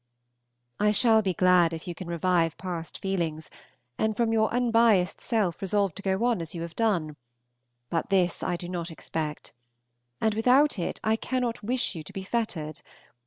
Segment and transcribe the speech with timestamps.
[0.79, 3.51] I shall be glad if you can revive past feelings,
[3.99, 7.17] and from your unbiassed self resolve to go on as you have done,
[7.91, 9.51] but this I do not expect;
[10.19, 12.81] and without it I cannot wish you to be fettered.